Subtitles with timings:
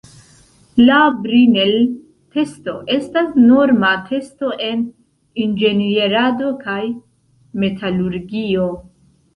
[0.85, 4.83] La Brinell-testo estas norma testo en
[5.47, 6.81] inĝenierado kaj
[7.67, 8.71] metalurgio.